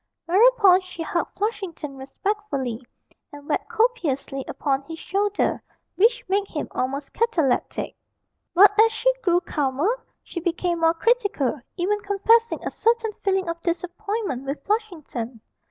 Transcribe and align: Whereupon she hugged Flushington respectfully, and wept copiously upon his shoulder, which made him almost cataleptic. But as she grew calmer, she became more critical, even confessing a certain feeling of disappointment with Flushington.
Whereupon 0.25 0.81
she 0.81 1.03
hugged 1.03 1.37
Flushington 1.37 1.95
respectfully, 1.95 2.81
and 3.31 3.47
wept 3.47 3.69
copiously 3.69 4.43
upon 4.47 4.81
his 4.89 4.97
shoulder, 4.97 5.61
which 5.95 6.27
made 6.27 6.47
him 6.47 6.67
almost 6.71 7.13
cataleptic. 7.13 7.95
But 8.55 8.71
as 8.81 8.91
she 8.91 9.13
grew 9.21 9.41
calmer, 9.41 10.03
she 10.23 10.39
became 10.39 10.79
more 10.79 10.95
critical, 10.95 11.59
even 11.77 11.99
confessing 11.99 12.65
a 12.65 12.71
certain 12.71 13.13
feeling 13.23 13.47
of 13.47 13.61
disappointment 13.61 14.47
with 14.47 14.65
Flushington. 14.65 15.39